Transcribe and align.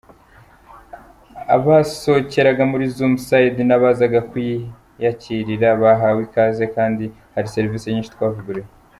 Abasohoheraga 1.55 2.63
muri 2.71 2.85
Zoom 2.95 3.13
Side 3.25 3.59
n’abazaga 3.65 4.19
kuhiyakirira 4.29 5.69
bahawe 5.81 6.19
ikaze 6.27 6.63
kandi 6.75 7.05
hari 7.35 7.47
serivisi 7.55 7.91
nyinshi 7.93 8.13
twavuguruye”. 8.15 8.67